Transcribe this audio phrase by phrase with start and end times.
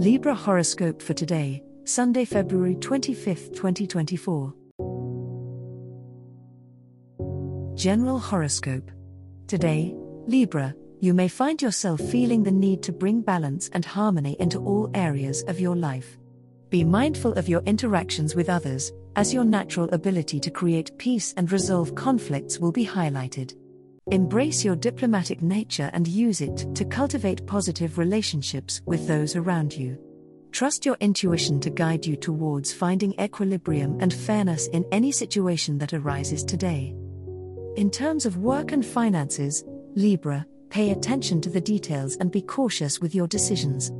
[0.00, 4.54] Libra horoscope for today, Sunday, February 25, 2024.
[7.74, 8.90] General horoscope.
[9.46, 9.94] Today,
[10.26, 14.90] Libra, you may find yourself feeling the need to bring balance and harmony into all
[14.94, 16.16] areas of your life.
[16.70, 21.52] Be mindful of your interactions with others, as your natural ability to create peace and
[21.52, 23.54] resolve conflicts will be highlighted.
[24.10, 29.96] Embrace your diplomatic nature and use it to cultivate positive relationships with those around you.
[30.50, 35.92] Trust your intuition to guide you towards finding equilibrium and fairness in any situation that
[35.92, 36.92] arises today.
[37.76, 39.62] In terms of work and finances,
[39.94, 43.92] Libra, pay attention to the details and be cautious with your decisions.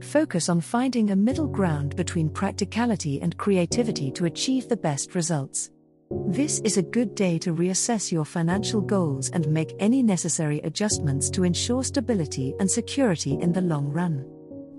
[0.00, 5.70] Focus on finding a middle ground between practicality and creativity to achieve the best results.
[6.10, 11.28] This is a good day to reassess your financial goals and make any necessary adjustments
[11.30, 14.24] to ensure stability and security in the long run.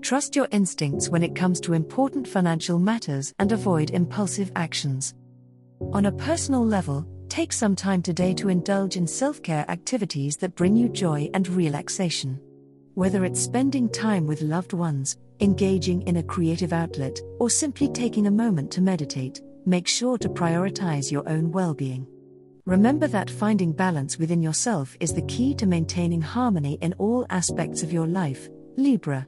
[0.00, 5.14] Trust your instincts when it comes to important financial matters and avoid impulsive actions.
[5.92, 10.54] On a personal level, take some time today to indulge in self care activities that
[10.54, 12.40] bring you joy and relaxation.
[12.94, 18.28] Whether it's spending time with loved ones, engaging in a creative outlet, or simply taking
[18.28, 22.06] a moment to meditate, make sure to prioritize your own well being.
[22.66, 27.82] Remember that finding balance within yourself is the key to maintaining harmony in all aspects
[27.82, 29.26] of your life, Libra.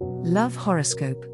[0.00, 1.26] Love Horoscope.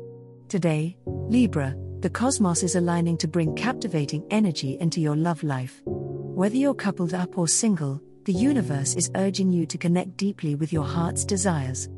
[0.49, 5.83] Today, Libra, the cosmos is aligning to bring captivating energy into your love life.
[5.85, 10.73] Whether you're coupled up or single, the universe is urging you to connect deeply with
[10.73, 11.89] your heart's desires.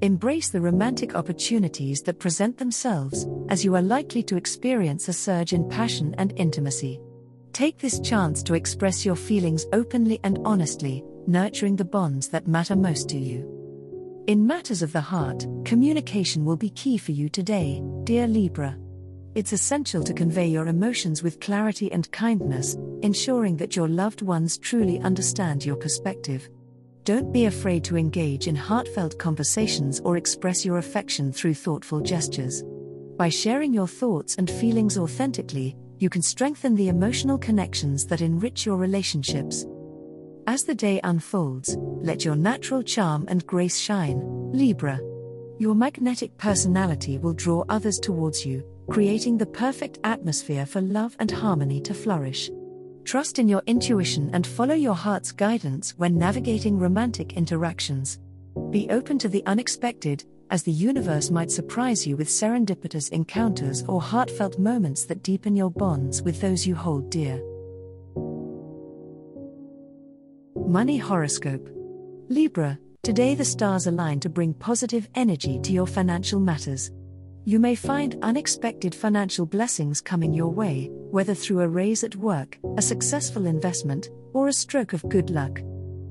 [0.00, 5.52] Embrace the romantic opportunities that present themselves, as you are likely to experience a surge
[5.52, 7.00] in passion and intimacy.
[7.52, 12.76] Take this chance to express your feelings openly and honestly, nurturing the bonds that matter
[12.76, 13.50] most to you.
[14.26, 18.76] In matters of the heart, communication will be key for you today, dear Libra.
[19.34, 24.58] It's essential to convey your emotions with clarity and kindness, ensuring that your loved ones
[24.58, 26.48] truly understand your perspective.
[27.04, 32.64] Don't be afraid to engage in heartfelt conversations or express your affection through thoughtful gestures.
[33.18, 38.64] By sharing your thoughts and feelings authentically, you can strengthen the emotional connections that enrich
[38.64, 39.66] your relationships.
[40.46, 44.22] As the day unfolds, let your natural charm and grace shine,
[44.52, 44.98] Libra.
[45.58, 51.30] Your magnetic personality will draw others towards you, creating the perfect atmosphere for love and
[51.30, 52.50] harmony to flourish.
[53.04, 58.18] Trust in your intuition and follow your heart's guidance when navigating romantic interactions.
[58.70, 64.00] Be open to the unexpected, as the universe might surprise you with serendipitous encounters or
[64.00, 67.42] heartfelt moments that deepen your bonds with those you hold dear.
[70.66, 71.68] Money Horoscope
[72.30, 76.90] Libra, today the stars align to bring positive energy to your financial matters.
[77.46, 82.58] You may find unexpected financial blessings coming your way, whether through a raise at work,
[82.78, 85.60] a successful investment, or a stroke of good luck.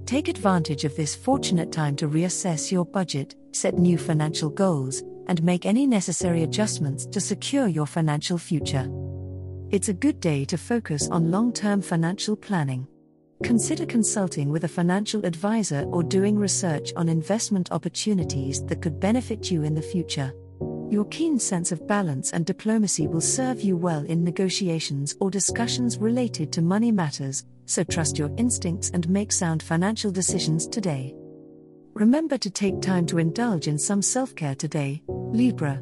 [0.05, 5.41] Take advantage of this fortunate time to reassess your budget, set new financial goals, and
[5.41, 8.88] make any necessary adjustments to secure your financial future.
[9.71, 12.85] It's a good day to focus on long term financial planning.
[13.41, 19.50] Consider consulting with a financial advisor or doing research on investment opportunities that could benefit
[19.50, 20.31] you in the future.
[20.93, 25.97] Your keen sense of balance and diplomacy will serve you well in negotiations or discussions
[25.97, 31.15] related to money matters, so trust your instincts and make sound financial decisions today.
[31.95, 35.81] Remember to take time to indulge in some self care today, Libra.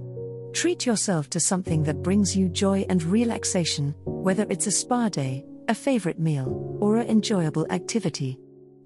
[0.54, 5.44] Treat yourself to something that brings you joy and relaxation, whether it's a spa day,
[5.68, 8.40] a favorite meal, or an enjoyable activity.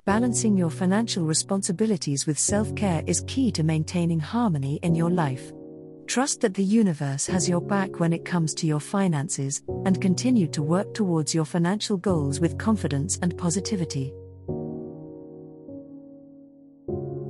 [0.06, 5.52] Balancing your financial responsibilities with self care is key to maintaining harmony in your life.
[6.08, 10.48] Trust that the universe has your back when it comes to your finances, and continue
[10.48, 14.14] to work towards your financial goals with confidence and positivity.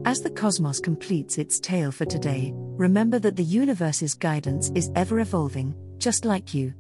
[0.04, 5.20] As the cosmos completes its tale for today, remember that the universe's guidance is ever
[5.20, 6.74] evolving, just like you.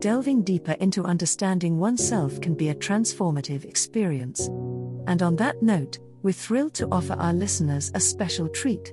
[0.00, 4.46] Delving deeper into understanding oneself can be a transformative experience.
[5.08, 8.92] And on that note, we're thrilled to offer our listeners a special treat.